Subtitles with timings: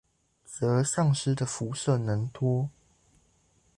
[0.47, 2.71] 則喪失的輻射能多